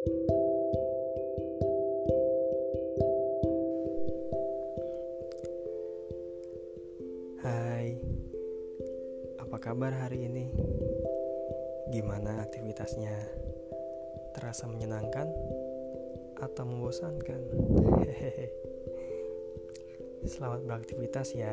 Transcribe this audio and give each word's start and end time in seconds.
Hai, 0.00 0.08
apa 9.36 9.60
kabar 9.60 9.92
hari 9.92 10.24
ini? 10.24 10.48
Gimana 11.92 12.40
aktivitasnya? 12.40 13.12
Terasa 14.32 14.64
menyenangkan 14.72 15.28
atau 16.40 16.64
membosankan? 16.64 17.44
Selamat 20.32 20.64
beraktivitas 20.64 21.36
ya 21.36 21.52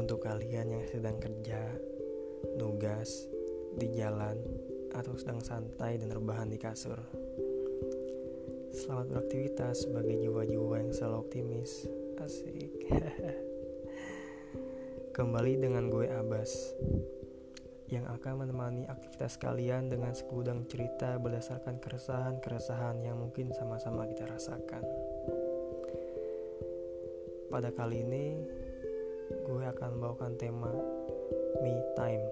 untuk 0.00 0.24
kalian 0.24 0.72
yang 0.72 0.88
sedang 0.88 1.20
kerja, 1.20 1.68
nugas, 2.56 3.28
di 3.76 3.92
jalan, 3.92 4.40
atau 4.96 5.20
sedang 5.20 5.44
santai 5.44 6.00
dan 6.00 6.16
rebahan 6.16 6.48
di 6.48 6.56
kasur. 6.56 7.21
Selamat 8.72 9.04
beraktivitas 9.12 9.84
sebagai 9.84 10.16
jiwa-jiwa 10.16 10.80
yang 10.80 10.96
selalu 10.96 11.28
optimis. 11.28 11.84
Asik. 12.16 12.72
Kembali 15.16 15.60
dengan 15.60 15.92
gue 15.92 16.08
Abbas 16.08 16.72
yang 17.92 18.08
akan 18.08 18.40
menemani 18.40 18.88
aktivitas 18.88 19.36
kalian 19.36 19.92
dengan 19.92 20.16
segudang 20.16 20.64
cerita 20.64 21.20
berdasarkan 21.20 21.84
keresahan-keresahan 21.84 23.04
yang 23.04 23.20
mungkin 23.20 23.52
sama-sama 23.52 24.08
kita 24.08 24.24
rasakan. 24.24 24.80
Pada 27.52 27.68
kali 27.76 28.00
ini, 28.00 28.40
gue 29.52 29.64
akan 29.68 30.00
membawakan 30.00 30.32
tema 30.40 30.72
me 31.60 31.76
time. 31.92 32.24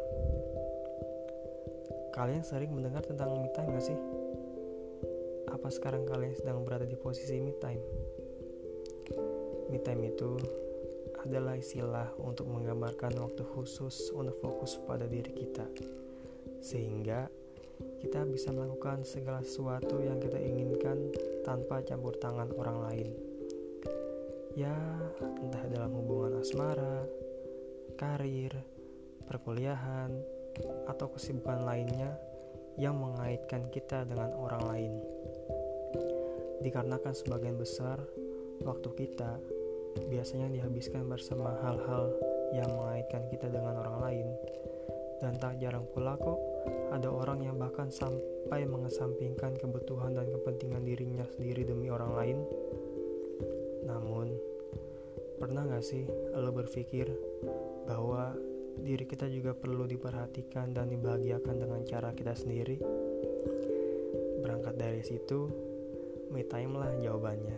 Kalian 2.17 2.41
sering 2.41 2.73
mendengar 2.73 3.05
tentang 3.05 3.37
me 3.37 3.53
time 3.53 3.77
gak 3.77 3.85
sih? 3.85 4.20
Apa 5.61 5.69
sekarang 5.69 6.09
kalian 6.09 6.33
sedang 6.33 6.65
berada 6.65 6.89
di 6.89 6.97
posisi 6.97 7.37
me 7.37 7.53
time? 7.61 7.85
Me 9.69 9.77
time 9.77 10.09
itu 10.09 10.41
adalah 11.21 11.53
istilah 11.61 12.17
untuk 12.17 12.49
menggambarkan 12.49 13.13
waktu 13.21 13.45
khusus 13.45 14.09
untuk 14.17 14.41
fokus 14.41 14.81
pada 14.89 15.05
diri 15.05 15.37
kita, 15.37 15.69
sehingga 16.65 17.29
kita 18.01 18.25
bisa 18.25 18.57
melakukan 18.57 19.05
segala 19.05 19.45
sesuatu 19.45 20.01
yang 20.01 20.17
kita 20.17 20.41
inginkan 20.41 21.13
tanpa 21.45 21.85
campur 21.85 22.17
tangan 22.17 22.49
orang 22.57 22.79
lain. 22.81 23.09
Ya, 24.57 24.73
entah 25.45 25.69
dalam 25.69 25.93
hubungan 25.93 26.41
asmara, 26.41 27.05
karir, 28.01 28.57
perkuliahan, 29.29 30.17
atau 30.89 31.13
kesibukan 31.13 31.69
lainnya 31.69 32.17
yang 32.81 32.97
mengaitkan 32.97 33.69
kita 33.69 34.09
dengan 34.09 34.33
orang 34.41 34.63
lain. 34.65 34.93
Dikarenakan 36.61 37.17
sebagian 37.17 37.57
besar 37.57 38.01
waktu 38.61 38.89
kita 38.93 39.41
biasanya 40.07 40.53
dihabiskan 40.53 41.09
bersama 41.09 41.57
hal-hal 41.65 42.15
yang 42.55 42.71
mengaitkan 42.71 43.27
kita 43.33 43.51
dengan 43.51 43.81
orang 43.81 43.97
lain. 44.01 44.29
Dan 45.21 45.37
tak 45.37 45.61
jarang 45.61 45.85
pula 45.93 46.17
kok 46.17 46.41
ada 46.91 47.13
orang 47.13 47.45
yang 47.45 47.57
bahkan 47.61 47.93
sampai 47.93 48.65
mengesampingkan 48.65 49.57
kebutuhan 49.61 50.17
dan 50.17 50.27
kepentingan 50.33 50.83
dirinya 50.85 51.25
sendiri 51.37 51.69
demi 51.69 51.93
orang 51.93 52.13
lain. 52.17 52.39
Namun, 53.85 54.33
pernah 55.37 55.69
gak 55.69 55.85
sih 55.85 56.09
lo 56.37 56.51
berpikir 56.53 57.09
bahwa 57.85 58.33
diri 58.81 59.05
kita 59.05 59.29
juga 59.29 59.53
perlu 59.53 59.85
diperhatikan 59.85 60.73
dan 60.73 60.89
dibahagiakan 60.89 61.57
dengan 61.61 61.81
cara 61.85 62.17
kita 62.17 62.33
sendiri? 62.33 62.81
Berangkat 64.41 64.75
dari 64.81 65.05
situ, 65.05 65.70
me 66.31 66.47
time 66.47 66.79
lah 66.79 66.95
jawabannya. 67.03 67.57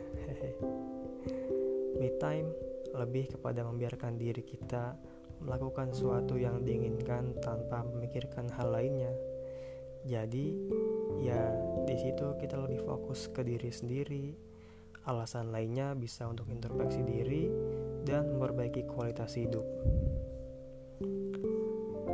Me 2.01 2.09
time 2.17 2.49
lebih 2.93 3.37
kepada 3.37 3.65
membiarkan 3.65 4.17
diri 4.17 4.45
kita 4.45 4.97
melakukan 5.43 5.91
sesuatu 5.93 6.39
yang 6.39 6.63
diinginkan 6.63 7.37
tanpa 7.43 7.85
memikirkan 7.85 8.49
hal 8.55 8.73
lainnya. 8.73 9.13
Jadi, 10.03 10.59
ya 11.23 11.53
di 11.87 11.97
situ 11.99 12.35
kita 12.39 12.59
lebih 12.59 12.83
fokus 12.83 13.31
ke 13.31 13.43
diri 13.45 13.71
sendiri. 13.71 14.35
Alasan 15.03 15.51
lainnya 15.51 15.99
bisa 15.99 16.31
untuk 16.31 16.47
introspeksi 16.47 17.03
diri 17.03 17.51
dan 18.07 18.39
memperbaiki 18.39 18.87
kualitas 18.87 19.35
hidup. 19.35 19.67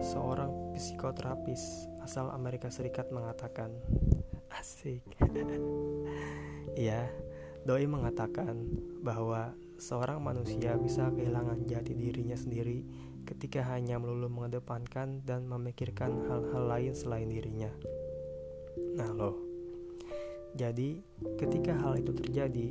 Seorang 0.00 0.72
psikoterapis 0.72 1.84
asal 2.00 2.32
Amerika 2.32 2.72
Serikat 2.72 3.12
mengatakan, 3.12 3.76
"Asik." 4.58 5.04
Iya, 6.78 7.10
Doi 7.66 7.90
mengatakan 7.90 8.54
bahwa 9.02 9.50
seorang 9.82 10.22
manusia 10.22 10.78
bisa 10.78 11.10
kehilangan 11.10 11.66
jati 11.66 11.90
dirinya 11.90 12.38
sendiri 12.38 12.86
ketika 13.26 13.66
hanya 13.74 13.98
melulu 13.98 14.30
mengedepankan 14.30 15.26
dan 15.26 15.50
memikirkan 15.50 16.22
hal-hal 16.30 16.64
lain 16.70 16.94
selain 16.94 17.26
dirinya. 17.26 17.74
Nah, 18.94 19.10
loh. 19.10 19.34
Jadi, 20.54 21.02
ketika 21.34 21.74
hal 21.82 21.98
itu 21.98 22.14
terjadi, 22.14 22.70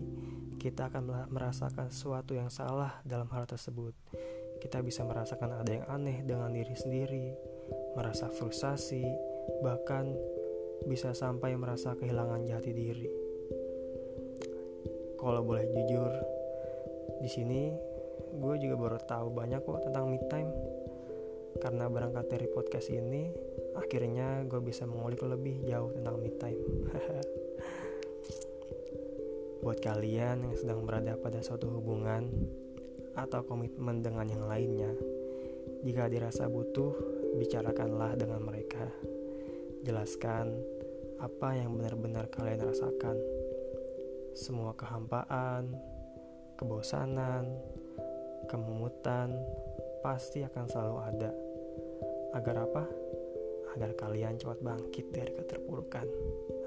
kita 0.55 0.87
akan 0.87 1.27
merasakan 1.27 1.91
sesuatu 1.91 2.31
yang 2.31 2.47
salah 2.47 3.03
dalam 3.03 3.27
hal 3.35 3.43
tersebut. 3.43 3.91
Kita 4.63 4.79
bisa 4.81 5.03
merasakan 5.03 5.61
ada 5.61 5.71
yang 5.83 5.85
aneh 5.91 6.23
dengan 6.23 6.55
diri 6.55 6.73
sendiri, 6.79 7.35
merasa 7.99 8.31
frustasi, 8.31 9.03
bahkan 9.61 10.15
bisa 10.87 11.11
sampai 11.11 11.59
merasa 11.59 11.91
kehilangan 11.93 12.47
jati 12.47 12.71
diri. 12.71 13.26
Kalau 15.17 15.41
boleh 15.41 15.65
jujur, 15.65 16.11
di 17.19 17.29
sini 17.29 17.61
gue 18.37 18.55
juga 18.61 18.75
baru 18.77 18.99
tahu 19.01 19.27
banyak 19.33 19.61
kok 19.65 19.89
tentang 19.89 20.05
me 20.07 20.21
time. 20.29 20.51
Karena 21.57 21.89
berangkat 21.89 22.29
dari 22.29 22.45
podcast 22.53 22.93
ini, 22.93 23.33
akhirnya 23.73 24.45
gue 24.45 24.61
bisa 24.61 24.85
mengulik 24.85 25.25
lebih 25.25 25.65
jauh 25.65 25.89
tentang 25.89 26.21
me 26.21 26.29
time. 26.37 26.61
Buat 29.65 29.81
kalian 29.81 30.45
yang 30.45 30.53
sedang 30.53 30.85
berada 30.85 31.17
pada 31.17 31.41
suatu 31.41 31.65
hubungan 31.73 32.29
atau 33.17 33.41
komitmen 33.41 34.05
dengan 34.05 34.29
yang 34.29 34.45
lainnya, 34.45 34.93
jika 35.81 36.05
dirasa 36.05 36.45
butuh, 36.45 36.93
bicarakanlah 37.41 38.13
dengan 38.13 38.45
mereka. 38.45 38.85
Jelaskan 39.81 40.53
apa 41.17 41.57
yang 41.57 41.73
benar-benar 41.73 42.29
kalian 42.29 42.69
rasakan. 42.69 43.17
Semua 44.37 44.69
kehampaan, 44.77 45.73
kebosanan, 46.61 47.57
kememutan 48.45 49.33
pasti 50.05 50.45
akan 50.45 50.65
selalu 50.69 50.97
ada. 51.01 51.33
Agar 52.37 52.69
apa? 52.69 52.85
Agar 53.73 53.97
kalian 53.97 54.37
cepat 54.37 54.61
bangkit 54.61 55.09
dari 55.09 55.33
keterpurukan. 55.33 56.05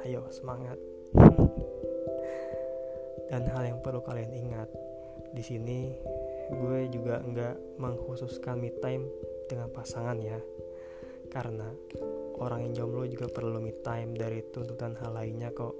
Ayo, 0.02 0.26
semangat. 0.34 0.74
Dan 3.30 3.46
hal 3.46 3.62
yang 3.62 3.78
perlu 3.78 4.02
kalian 4.02 4.34
ingat, 4.34 4.66
di 5.30 5.42
sini 5.46 5.94
gue 6.50 6.90
juga 6.90 7.22
nggak 7.22 7.78
mengkhususkan 7.78 8.58
me 8.58 8.74
time 8.82 9.06
dengan 9.46 9.70
pasangan 9.70 10.18
ya. 10.18 10.42
Karena 11.30 11.70
orang 12.34 12.66
yang 12.66 12.82
jomblo 12.82 13.06
juga 13.06 13.30
perlu 13.30 13.62
me 13.62 13.78
time 13.78 14.18
dari 14.18 14.42
tuntutan 14.50 14.98
hal 14.98 15.14
lainnya 15.14 15.54
kok. 15.54 15.78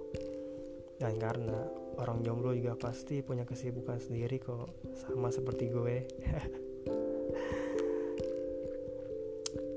Dan 0.94 1.18
karena 1.18 1.79
orang 1.98 2.22
jomblo 2.22 2.54
juga 2.54 2.76
pasti 2.78 3.24
punya 3.24 3.48
kesibukan 3.48 3.98
sendiri 3.98 4.38
kok 4.38 4.70
sama 5.00 5.32
seperti 5.32 5.72
gue. 5.72 5.96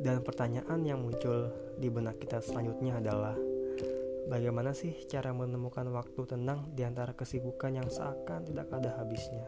Dan 0.03 0.19
pertanyaan 0.19 0.83
yang 0.83 0.99
muncul 0.99 1.47
di 1.79 1.87
benak 1.87 2.19
kita 2.19 2.43
selanjutnya 2.43 2.99
adalah 2.99 3.39
bagaimana 4.27 4.75
sih 4.75 4.91
cara 5.07 5.31
menemukan 5.31 5.87
waktu 5.95 6.27
tenang 6.27 6.75
di 6.75 6.83
antara 6.83 7.15
kesibukan 7.15 7.71
yang 7.79 7.87
seakan 7.87 8.43
tidak 8.43 8.67
ada 8.75 8.99
habisnya? 8.99 9.47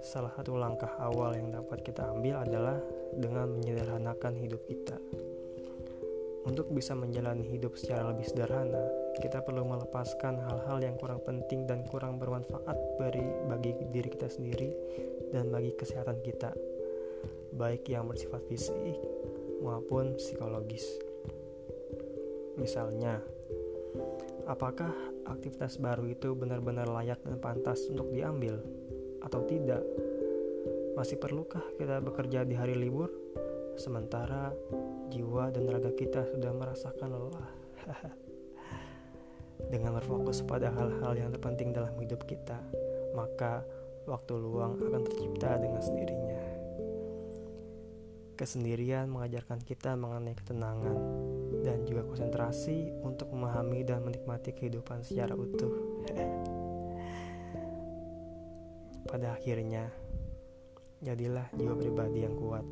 Salah 0.00 0.32
satu 0.32 0.56
langkah 0.56 0.96
awal 0.96 1.36
yang 1.36 1.52
dapat 1.52 1.84
kita 1.84 2.08
ambil 2.08 2.40
adalah 2.40 2.80
dengan 3.12 3.52
menyederhanakan 3.52 4.40
hidup 4.40 4.64
kita. 4.64 4.96
Untuk 6.48 6.72
bisa 6.72 6.96
menjalani 6.96 7.44
hidup 7.44 7.76
secara 7.76 8.08
lebih 8.08 8.24
sederhana, 8.24 8.88
kita 9.18 9.42
perlu 9.42 9.66
melepaskan 9.66 10.38
hal-hal 10.38 10.78
yang 10.78 10.94
kurang 10.94 11.18
penting 11.26 11.66
dan 11.66 11.82
kurang 11.90 12.22
bermanfaat 12.22 12.78
bagi, 13.02 13.26
bagi 13.50 13.74
diri 13.90 14.08
kita 14.10 14.30
sendiri 14.30 14.70
dan 15.34 15.50
bagi 15.50 15.74
kesehatan 15.74 16.22
kita, 16.22 16.54
baik 17.54 17.90
yang 17.90 18.06
bersifat 18.06 18.46
fisik 18.46 18.98
maupun 19.58 20.14
psikologis. 20.14 20.86
Misalnya, 22.58 23.18
apakah 24.46 24.90
aktivitas 25.26 25.78
baru 25.78 26.10
itu 26.10 26.34
benar-benar 26.38 26.86
layak 26.86 27.22
dan 27.22 27.38
pantas 27.42 27.86
untuk 27.90 28.10
diambil 28.14 28.62
atau 29.22 29.42
tidak? 29.46 29.82
Masih 30.94 31.18
perlukah 31.18 31.62
kita 31.78 32.02
bekerja 32.02 32.42
di 32.42 32.58
hari 32.58 32.74
libur? 32.74 33.10
Sementara 33.78 34.50
jiwa 35.10 35.54
dan 35.54 35.70
raga 35.70 35.94
kita 35.94 36.26
sudah 36.34 36.50
merasakan 36.50 37.10
lelah. 37.14 37.50
dengan 39.66 39.98
berfokus 39.98 40.46
pada 40.46 40.70
hal-hal 40.70 41.18
yang 41.18 41.34
terpenting 41.34 41.74
dalam 41.74 41.92
hidup 41.98 42.22
kita, 42.22 42.62
maka 43.18 43.66
waktu 44.06 44.38
luang 44.38 44.78
akan 44.78 45.02
tercipta 45.04 45.58
dengan 45.58 45.82
sendirinya. 45.82 46.40
Kesendirian 48.38 49.10
mengajarkan 49.10 49.58
kita 49.66 49.98
mengenai 49.98 50.38
ketenangan 50.38 50.98
dan 51.66 51.82
juga 51.82 52.06
konsentrasi 52.06 52.94
untuk 53.02 53.34
memahami 53.34 53.82
dan 53.82 54.06
menikmati 54.06 54.54
kehidupan 54.54 55.02
secara 55.02 55.34
utuh. 55.34 55.74
Pada 59.10 59.34
akhirnya, 59.34 59.90
jadilah 61.02 61.50
jiwa 61.58 61.74
pribadi 61.74 62.22
yang 62.22 62.38
kuat 62.38 62.62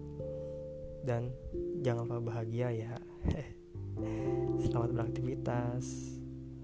dan 1.02 1.34
jangan 1.82 2.06
lupa 2.06 2.30
bahagia 2.30 2.70
ya. 2.70 2.94
Selamat 4.62 4.90
beraktivitas. 5.02 6.15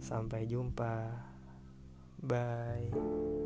Sampai 0.03 0.51
jumpa. 0.51 1.15
Bye. 2.19 3.42